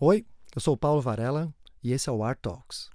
[0.00, 1.52] Oi, eu sou Paulo Varela
[1.82, 2.88] e esse é o Art Talks.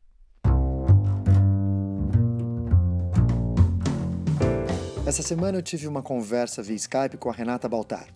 [5.05, 8.07] Essa semana eu tive uma conversa via Skype com a Renata Baltar.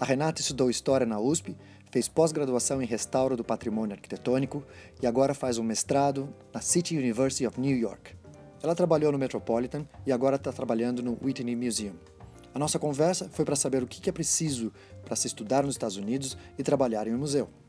[0.00, 1.54] A Renata estudou História na USP,
[1.90, 4.64] fez pós-graduação em Restauro do Patrimônio Arquitetônico
[5.02, 8.16] e agora faz um mestrado na City University of New York.
[8.62, 11.96] Ela trabalhou no Metropolitan e agora está trabalhando no Whitney Museum.
[12.54, 14.72] A nossa conversa foi para saber o que é preciso
[15.04, 17.59] para se estudar nos Estados Unidos e trabalhar em um museu.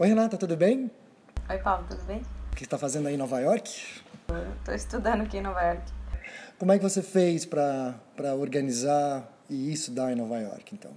[0.00, 0.88] Oi, Renata, tudo bem?
[1.50, 2.22] Oi, Paulo, tudo bem?
[2.52, 3.84] O que está fazendo aí em Nova York?
[4.60, 5.82] Estou estudando aqui em Nova York.
[6.56, 7.96] Como é que você fez para
[8.38, 10.92] organizar e estudar em Nova York, então?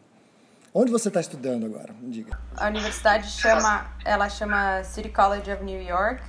[0.71, 1.91] Onde você está estudando agora?
[1.93, 2.39] Me diga.
[2.55, 6.21] A universidade chama, ela chama City College of New York.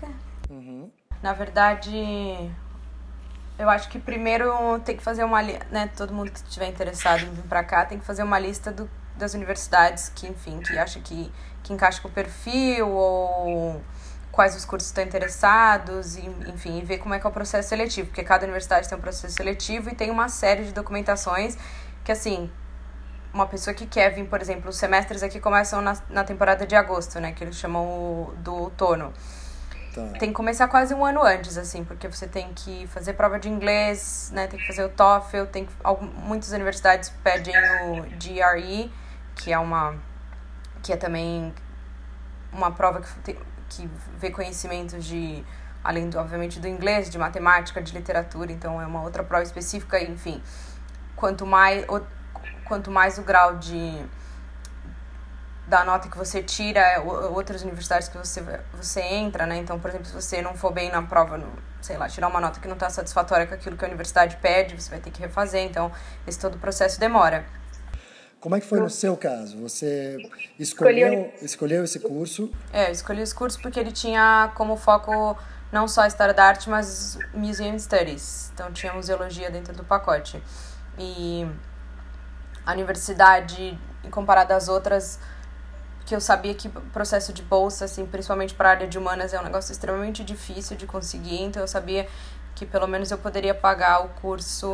[0.49, 0.91] Uhum.
[1.23, 2.51] Na verdade,
[3.59, 7.35] eu acho que primeiro tem que fazer uma, né, todo mundo que estiver interessado em
[7.35, 11.01] vir para cá tem que fazer uma lista do, das universidades que, enfim, que acha
[11.01, 11.31] que
[11.63, 13.81] que encaixa com o perfil ou
[14.31, 17.69] quais os cursos estão interessados, e, enfim, e ver como é que é o processo
[17.69, 21.57] seletivo, porque cada universidade tem um processo seletivo e tem uma série de documentações
[22.03, 22.51] que, assim,
[23.33, 26.75] uma pessoa que quer vir, por exemplo, os semestres aqui começam na, na temporada de
[26.75, 29.13] agosto, né, que eles chamam do outono.
[29.95, 30.03] Tá.
[30.19, 33.51] Tem que começar quase um ano antes, assim, porque você tem que fazer prova de
[33.51, 35.73] inglês, né, tem que fazer o TOEFL, tem que,
[36.25, 38.91] muitas universidades pedem o GRE,
[39.35, 39.97] que é uma
[40.83, 41.55] que é também
[42.53, 43.39] uma prova que, tem,
[43.69, 43.89] que
[44.19, 45.45] vê conhecimentos de,
[45.83, 50.03] além do, obviamente, do inglês, de matemática, de literatura, então é uma outra prova específica,
[50.03, 50.43] enfim.
[51.17, 52.01] Quanto mais, o,
[52.65, 54.05] quanto mais o grau de
[55.65, 58.43] da nota que você tira, é, outras universidades que você,
[58.75, 59.57] você entra, né?
[59.57, 62.41] Então, por exemplo, se você não for bem na prova, no, sei lá, tirar uma
[62.41, 65.21] nota que não está satisfatória com aquilo que a universidade pede, você vai ter que
[65.21, 65.63] refazer.
[65.63, 65.91] Então,
[66.27, 67.47] esse todo o processo demora.
[68.43, 69.57] Como é que foi no seu caso?
[69.59, 70.17] Você
[70.59, 72.51] escolheu, escolheu esse curso?
[72.73, 75.39] É, eu escolhi esse curso porque ele tinha como foco
[75.71, 78.51] não só a história da arte, mas Museum Studies.
[78.53, 80.43] Então tinha museologia dentro do pacote.
[80.99, 81.47] E
[82.67, 83.79] a universidade,
[84.11, 85.21] comparada às outras,
[86.05, 89.33] que eu sabia que o processo de bolsa, assim, principalmente para a área de humanas,
[89.33, 91.43] é um negócio extremamente difícil de conseguir.
[91.43, 92.09] Então eu sabia
[92.57, 94.69] que pelo menos eu poderia pagar o curso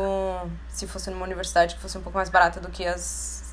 [0.67, 3.48] se fosse numa universidade que fosse um pouco mais barata do que as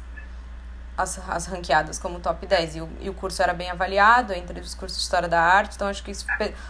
[0.97, 2.77] as, as ranqueadas como top 10.
[2.77, 5.75] E o, e o curso era bem avaliado entre os cursos de História da Arte,
[5.77, 6.27] então acho que isso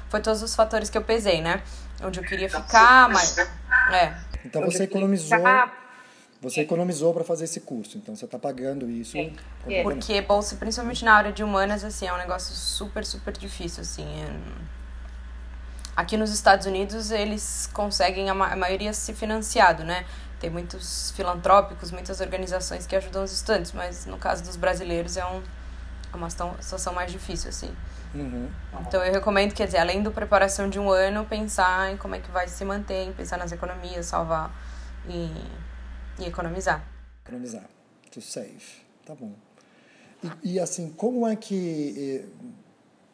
[0.09, 1.62] foi todos os fatores que eu pesei, né?
[2.03, 3.38] Onde eu queria ficar, mas.
[3.38, 4.15] É.
[4.44, 5.38] Então você economizou.
[6.42, 9.16] Você economizou para fazer esse curso, então você está pagando isso.
[9.82, 14.06] Porque bolsa, principalmente na área de humanas, assim, é um negócio super, super difícil, assim.
[14.22, 14.76] É...
[15.97, 20.04] Aqui nos Estados Unidos, eles conseguem, a maioria se financiado, né?
[20.41, 25.24] Tem muitos filantrópicos, muitas organizações que ajudam os estudantes, mas no caso dos brasileiros é,
[25.24, 25.42] um,
[26.12, 27.74] é uma situação mais difícil, assim.
[28.14, 28.48] Uhum.
[28.86, 32.20] Então eu recomendo, quer dizer, além da preparação de um ano, pensar em como é
[32.20, 34.54] que vai se manter, pensar nas economias, salvar
[35.08, 35.30] e,
[36.22, 36.84] e economizar.
[37.24, 37.64] Economizar,
[38.10, 38.62] to save,
[39.04, 39.32] tá bom.
[40.42, 42.24] E, e assim, como é que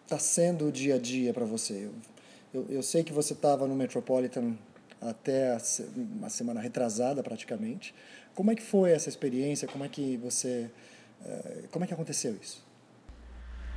[0.05, 1.85] está sendo o dia a dia para você?
[1.85, 1.95] Eu,
[2.53, 4.55] eu, eu sei que você estava no Metropolitan
[5.09, 5.57] até
[5.97, 7.95] uma semana retrasada praticamente.
[8.35, 9.69] Como é que foi essa experiência?
[9.69, 10.71] Como é que você,
[11.25, 12.65] eh, como é que aconteceu isso?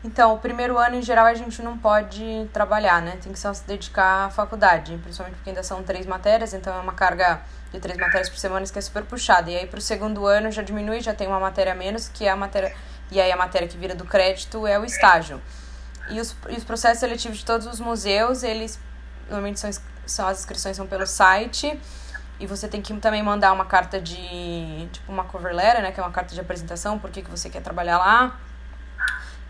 [0.03, 3.17] Então, o primeiro ano, em geral, a gente não pode trabalhar, né?
[3.23, 6.79] Tem que só se dedicar à faculdade, principalmente porque ainda são três matérias, então é
[6.79, 9.49] uma carga de três matérias por semana que é super puxada.
[9.49, 12.25] E aí, para o segundo ano, já diminui, já tem uma matéria a menos, que
[12.25, 12.71] é a matéria...
[13.11, 15.41] E aí, a matéria que vira do crédito é o estágio.
[16.11, 18.79] E os, e os processos seletivos de todos os museus, eles
[19.27, 19.71] normalmente são
[20.05, 21.79] são, as inscrições são pelo site.
[22.39, 24.87] E você tem que também mandar uma carta de.
[24.91, 25.91] Tipo, uma cover letter, né?
[25.91, 28.39] Que é uma carta de apresentação, por que, que você quer trabalhar lá.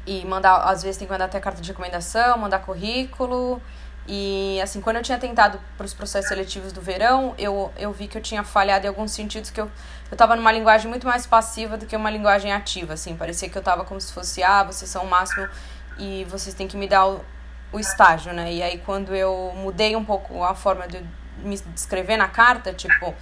[0.05, 3.59] E mandar, às vezes tem que mandar até carta de recomendação, mandar currículo.
[4.07, 8.07] E assim, quando eu tinha tentado para os processos seletivos do verão, eu, eu vi
[8.07, 9.69] que eu tinha falhado em alguns sentidos, que eu,
[10.11, 13.15] eu tava numa linguagem muito mais passiva do que uma linguagem ativa, assim.
[13.15, 15.47] Parecia que eu tava como se fosse, ah, vocês são o máximo
[15.97, 17.25] e vocês têm que me dar o,
[17.71, 18.51] o estágio, né?
[18.51, 21.03] E aí quando eu mudei um pouco a forma de
[21.37, 23.13] me descrever na carta, tipo,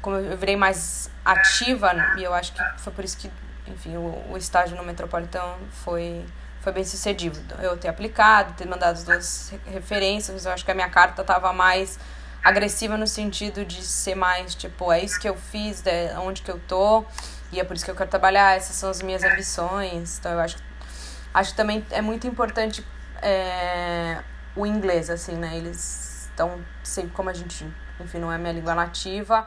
[0.00, 3.30] como eu virei mais ativa, e eu acho que foi por isso que,
[3.66, 6.24] enfim, o, o estágio no Metropolitão foi
[6.60, 7.38] foi bem sucedido.
[7.62, 11.52] Eu ter aplicado, ter mandado as duas referências, eu acho que a minha carta estava
[11.52, 11.98] mais
[12.42, 16.50] agressiva no sentido de ser mais, tipo, é isso que eu fiz, é onde que
[16.50, 17.04] eu tô,
[17.52, 20.18] e é por isso que eu quero trabalhar, essas são as minhas ambições.
[20.18, 20.56] Então eu acho,
[21.32, 22.84] acho que também é muito importante
[23.22, 24.22] é,
[24.56, 25.56] o inglês, assim, né?
[25.56, 27.66] Eles estão sempre, como a gente,
[28.00, 29.46] enfim, não é minha língua nativa.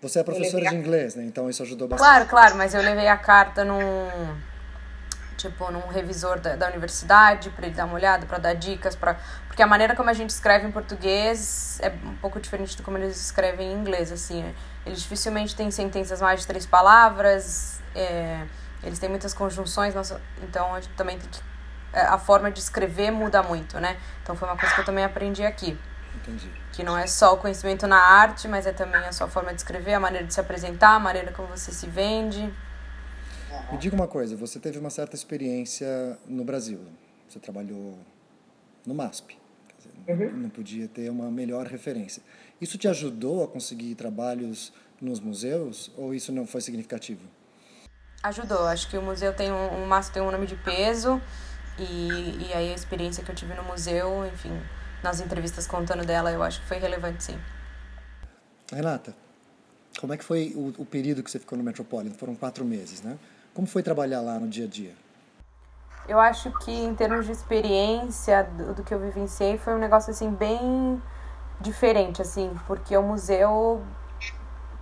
[0.00, 1.24] Você é professora de inglês, né?
[1.24, 2.08] Então isso ajudou bastante.
[2.08, 3.78] Claro, claro, mas eu levei a carta num,
[5.36, 9.16] tipo, num revisor da, da universidade, para ele dar uma olhada, para dar dicas, para
[9.46, 12.96] porque a maneira como a gente escreve em português é um pouco diferente de como
[12.96, 14.54] eles escrevem em inglês, assim.
[14.86, 18.44] Eles dificilmente têm sentenças mais de três palavras, é,
[18.82, 21.51] eles têm muitas conjunções, nossa, então a gente também tem que é,
[21.92, 23.98] a forma de escrever muda muito, né?
[24.22, 25.78] Então foi uma coisa que eu também aprendi aqui.
[26.16, 26.50] Entendi.
[26.72, 29.60] Que não é só o conhecimento na arte, mas é também a sua forma de
[29.60, 32.52] escrever, a maneira de se apresentar, a maneira como você se vende.
[33.70, 36.80] Me diga uma coisa, você teve uma certa experiência no Brasil.
[37.28, 37.98] Você trabalhou
[38.86, 39.38] no MASP.
[39.78, 40.38] Dizer, uhum.
[40.38, 42.22] Não podia ter uma melhor referência.
[42.60, 47.26] Isso te ajudou a conseguir trabalhos nos museus ou isso não foi significativo?
[48.22, 48.66] Ajudou.
[48.66, 51.20] Acho que o museu tem um, o MASP tem um nome de peso
[51.78, 54.60] e, e aí a experiência que eu tive no museu, enfim,
[55.02, 57.38] nas entrevistas contando dela, eu acho que foi relevante sim.
[58.72, 59.14] Renata,
[60.00, 62.14] como é que foi o, o período que você ficou no Metropolitan?
[62.14, 63.18] Foram quatro meses, né?
[63.54, 64.94] Como foi trabalhar lá no dia a dia?
[66.08, 70.10] Eu acho que em termos de experiência do, do que eu vivenciei foi um negócio
[70.10, 71.00] assim bem
[71.60, 73.82] diferente assim, porque o museu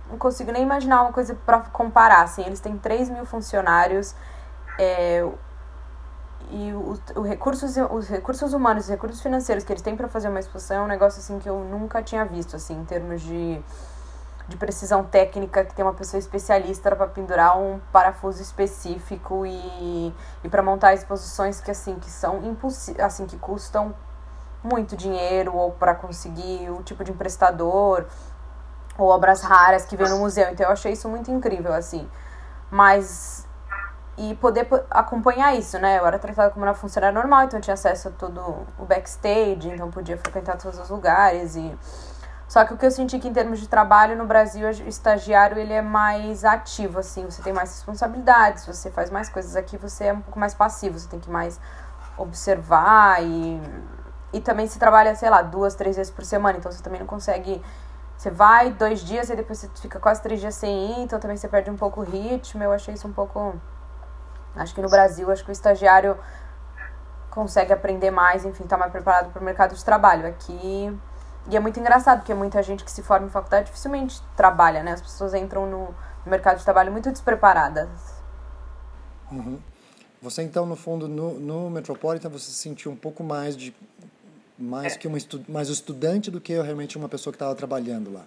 [0.09, 2.43] não consigo nem imaginar uma coisa para comparar assim.
[2.43, 4.15] Eles têm 3 mil funcionários,
[4.79, 5.25] é,
[6.51, 10.27] e os, os, recursos, os recursos humanos, os recursos financeiros que eles têm para fazer
[10.27, 13.61] uma exposição é um negócio assim que eu nunca tinha visto, assim, em termos de,
[14.47, 20.13] de precisão técnica, que tem uma pessoa especialista para pendurar um parafuso específico e,
[20.43, 23.95] e para montar exposições que assim que são impossíveis, assim que custam
[24.63, 28.05] muito dinheiro ou para conseguir o tipo de emprestador
[28.97, 30.49] ou obras raras que vem no museu.
[30.51, 32.07] Então eu achei isso muito incrível assim.
[32.69, 33.47] Mas
[34.21, 35.97] e poder acompanhar isso, né?
[35.97, 39.67] Eu era tratada como uma funcionária normal, então eu tinha acesso a todo o backstage,
[39.67, 41.75] então podia frequentar todos os lugares e
[42.47, 45.57] só que o que eu senti que em termos de trabalho no Brasil, o estagiário
[45.57, 50.05] ele é mais ativo assim, você tem mais responsabilidades, você faz mais coisas aqui, você
[50.05, 51.59] é um pouco mais passivo, você tem que mais
[52.17, 53.59] observar e
[54.33, 57.07] e também se trabalha, sei lá, duas, três vezes por semana, então você também não
[57.07, 57.61] consegue
[58.17, 61.35] você vai dois dias e depois você fica quase três dias sem ir, então também
[61.35, 62.63] você perde um pouco o ritmo.
[62.63, 63.55] Eu achei isso um pouco
[64.55, 66.17] Acho que no Brasil, acho que o estagiário
[67.29, 70.27] consegue aprender mais, enfim, tá mais preparado para o mercado de trabalho.
[70.27, 70.97] Aqui.
[71.49, 74.91] E é muito engraçado, porque muita gente que se forma em faculdade dificilmente trabalha, né?
[74.91, 75.95] As pessoas entram no
[76.25, 77.89] mercado de trabalho muito despreparadas.
[79.31, 79.59] Uhum.
[80.21, 83.73] Você, então, no fundo, no, no Metropolitan, você se sentiu um pouco mais de
[84.59, 85.17] mais que uma
[85.49, 88.23] mais estudante do que realmente uma pessoa que estava trabalhando lá.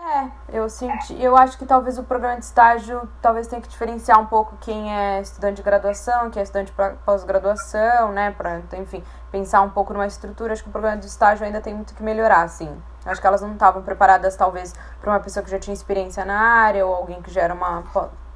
[0.00, 1.20] É, eu senti.
[1.20, 4.94] Eu acho que talvez o programa de estágio talvez tenha que diferenciar um pouco quem
[4.94, 8.30] é estudante de graduação, quem é estudante de pós-graduação, né?
[8.30, 9.02] Pra, então, enfim,
[9.32, 10.52] pensar um pouco numa estrutura.
[10.52, 12.70] Acho que o programa de estágio ainda tem muito que melhorar, assim.
[13.04, 16.38] Acho que elas não estavam preparadas, talvez, para uma pessoa que já tinha experiência na
[16.38, 17.82] área ou alguém que já era uma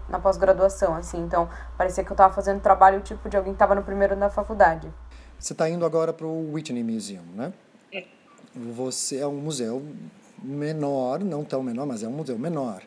[0.09, 1.19] na pós-graduação, assim.
[1.19, 1.49] Então,
[1.79, 4.31] parecia que eu estava fazendo trabalho tipo de alguém que estava no primeiro ano da
[4.31, 4.93] faculdade.
[5.39, 7.53] Você está indo agora para o Whitney Museum, né?
[7.93, 8.05] É.
[8.55, 9.83] Você é um museu
[10.43, 12.83] menor, não tão menor, mas é um museu menor.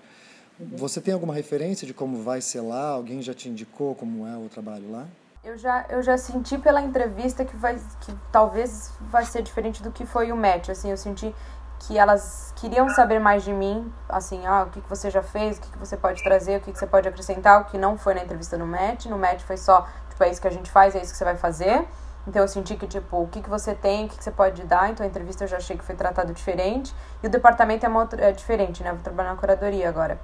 [0.60, 2.90] Você tem alguma referência de como vai ser lá?
[2.90, 5.06] Alguém já te indicou como é o trabalho lá?
[5.44, 9.92] Eu já, eu já senti pela entrevista que, vai, que talvez vai ser diferente do
[9.92, 10.70] que foi o match.
[10.70, 11.34] Assim, eu senti
[11.80, 15.58] que elas queriam saber mais de mim, assim, ah, o que, que você já fez,
[15.58, 17.98] o que, que você pode trazer, o que, que você pode acrescentar, o que não
[17.98, 19.06] foi na entrevista no match.
[19.06, 21.26] No match foi só, tipo, é isso que a gente faz, é isso que você
[21.26, 21.86] vai fazer.
[22.28, 24.64] Então eu senti que, tipo, o que, que você tem, o que, que você pode
[24.64, 24.90] dar.
[24.90, 26.94] Então a entrevista eu já achei que foi tratado diferente.
[27.22, 28.92] E o departamento é, uma é diferente, né?
[28.92, 30.20] vou trabalhar na curadoria agora.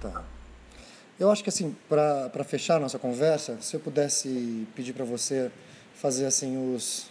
[0.00, 0.22] Tá.
[1.18, 5.50] Eu acho que, assim, para fechar nossa conversa, se eu pudesse pedir para você
[5.94, 7.10] fazer, assim, os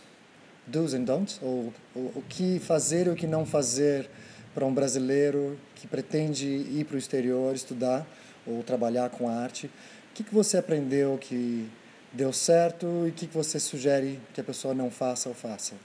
[0.65, 4.10] do's and don'ts, ou, ou o que fazer e o que não fazer
[4.53, 8.07] para um brasileiro que pretende ir para o exterior estudar
[8.46, 9.67] ou trabalhar com arte.
[9.67, 11.69] O que, que você aprendeu que
[12.11, 15.75] deu certo e o que você sugere que a pessoa não faça ou faça?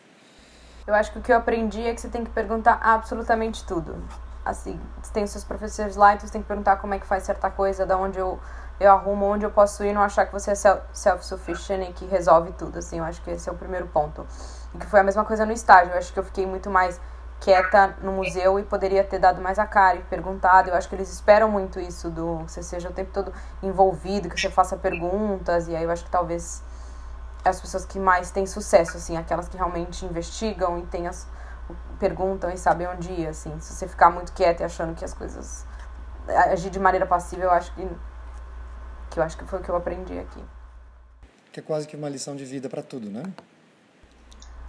[0.86, 3.96] Eu acho que o que eu aprendi é que você tem que perguntar absolutamente tudo.
[4.44, 7.22] Assim, você tem seus professores lá, então você tem que perguntar como é que faz
[7.22, 8.40] certa coisa, da onde eu,
[8.80, 10.54] eu arrumo, onde eu posso ir, não achar que você é
[10.92, 14.26] self-sufficient e que resolve tudo, assim, eu acho que esse é o primeiro ponto.
[14.74, 17.00] E que foi a mesma coisa no estágio, eu acho que eu fiquei muito mais
[17.42, 20.70] quieta no museu e poderia ter dado mais a cara e perguntado.
[20.70, 24.28] Eu acho que eles esperam muito isso do que você seja o tempo todo envolvido,
[24.28, 26.62] que você faça perguntas e aí eu acho que talvez
[27.44, 31.26] as pessoas que mais têm sucesso assim, aquelas que realmente investigam e têm as
[31.98, 33.58] perguntam e sabem onde ir, assim.
[33.60, 35.66] Se você ficar muito quieta e achando que as coisas
[36.28, 37.88] agir de maneira passiva, eu acho que
[39.10, 40.42] que eu acho que foi o que eu aprendi aqui.
[41.52, 43.22] Que é quase que uma lição de vida para tudo, né?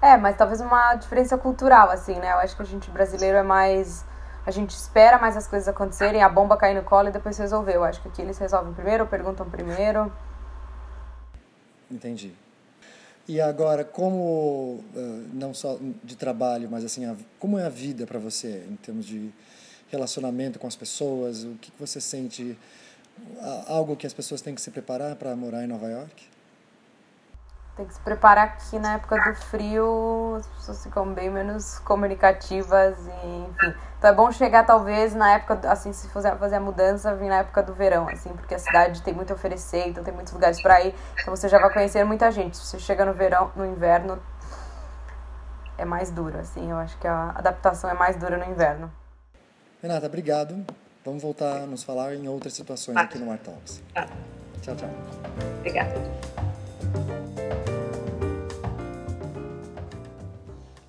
[0.03, 2.33] É, mas talvez uma diferença cultural, assim, né?
[2.33, 4.03] Eu acho que a gente brasileiro é mais.
[4.45, 7.75] A gente espera mais as coisas acontecerem, a bomba cair no colo e depois resolver.
[7.75, 10.11] Eu acho que aqui eles resolvem primeiro, perguntam primeiro.
[11.89, 12.33] Entendi.
[13.25, 14.83] E agora, como,
[15.31, 19.33] não só de trabalho, mas assim, como é a vida para você em termos de
[19.89, 21.45] relacionamento com as pessoas?
[21.45, 22.59] O que você sente?
[23.67, 26.27] Algo que as pessoas têm que se preparar para morar em Nova York?
[27.75, 32.95] Tem que se preparar aqui na época do frio, as pessoas ficam bem menos comunicativas
[33.07, 33.73] e, enfim.
[33.97, 37.37] Então é bom chegar talvez na época, assim, se fazer, fazer a mudança, vir na
[37.37, 40.61] época do verão, assim, porque a cidade tem muito a oferecer, então tem muitos lugares
[40.61, 42.57] para ir, então você já vai conhecer muita gente.
[42.57, 44.21] Se você chega no verão, no inverno,
[45.75, 48.91] é mais duro, assim, eu acho que a adaptação é mais dura no inverno.
[49.81, 50.63] Renata, obrigado.
[51.03, 53.81] Vamos voltar a nos falar em outras situações aqui no Mar Talks.
[54.61, 54.89] Tchau, tchau.
[55.57, 57.22] Obrigada.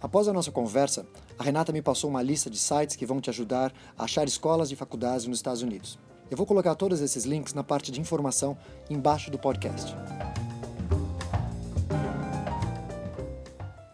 [0.04, 1.06] Após a nossa conversa,
[1.38, 4.70] a Renata me passou uma lista de sites que vão te ajudar a achar escolas
[4.70, 5.98] e faculdades nos Estados Unidos.
[6.30, 8.54] Eu vou colocar todos esses links na parte de informação
[8.90, 9.96] embaixo do podcast.